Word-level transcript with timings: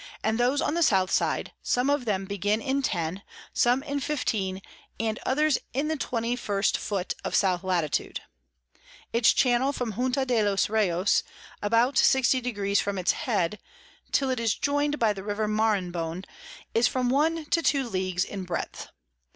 and 0.23 0.39
those 0.39 0.63
on 0.63 0.73
the 0.73 0.81
South 0.81 1.11
side, 1.11 1.51
some 1.61 1.87
of 1.87 2.05
them 2.05 2.25
begin 2.25 2.59
in 2.59 2.81
10, 2.81 3.21
some 3.53 3.83
in 3.83 3.99
15, 3.99 4.59
and 4.99 5.19
others 5.27 5.59
in 5.73 5.89
the 5.89 5.95
21 5.95 6.37
ft 6.41 7.13
of 7.23 7.33
S. 7.35 7.63
Lat. 7.63 8.09
Its 9.13 9.31
Channel 9.31 9.71
from 9.71 9.91
Junta 9.93 10.25
de 10.25 10.41
los 10.41 10.69
Reyos 10.69 11.21
about 11.61 11.99
60 11.99 12.41
deg. 12.41 12.77
from 12.79 12.97
its 12.97 13.11
Head, 13.11 13.59
till 14.11 14.31
it 14.31 14.39
is 14.39 14.55
join'd 14.55 14.97
by 14.97 15.13
the 15.13 15.21
River 15.21 15.47
Maranhon, 15.47 16.25
is 16.73 16.87
from 16.87 17.09
one 17.11 17.45
to 17.51 17.61
two 17.61 17.87
Leagues 17.87 18.23
in 18.23 18.43
breadth. 18.43 18.87